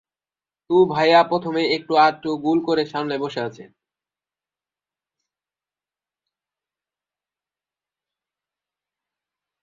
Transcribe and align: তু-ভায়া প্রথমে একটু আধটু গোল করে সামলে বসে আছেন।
তু-ভায়া 0.69 1.21
প্রথমে 1.29 1.61
একটু 1.75 1.93
আধটু 1.97 2.29
গোল 2.45 2.57
করে 2.67 2.83
সামলে 2.93 3.15
বসে 3.23 3.39
আছেন। 3.41 3.69